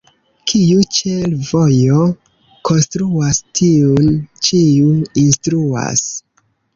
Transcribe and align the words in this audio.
Kiu 0.51 0.83
ĉe 0.99 1.11
l' 1.33 1.41
vojo 1.49 1.99
konstruas, 2.69 3.41
tiun 3.59 4.07
ĉiu 4.47 4.95
instruas. 5.25 6.03